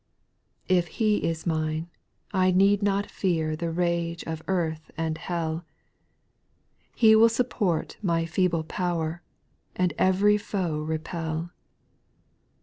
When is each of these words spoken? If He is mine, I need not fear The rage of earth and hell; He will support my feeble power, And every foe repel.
If 0.67 0.87
He 0.97 1.17
is 1.17 1.45
mine, 1.45 1.87
I 2.33 2.49
need 2.49 2.81
not 2.81 3.05
fear 3.05 3.55
The 3.55 3.69
rage 3.69 4.23
of 4.23 4.41
earth 4.47 4.89
and 4.97 5.15
hell; 5.15 5.63
He 6.95 7.15
will 7.15 7.29
support 7.29 7.97
my 8.01 8.25
feeble 8.25 8.63
power, 8.63 9.21
And 9.75 9.93
every 9.99 10.39
foe 10.39 10.79
repel. 10.79 11.51